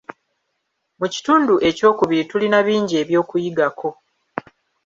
[0.99, 3.89] Mu kitundu ekyokubiri tulina bingi eby'okuyigako.